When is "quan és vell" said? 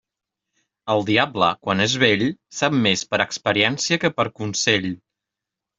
1.67-2.25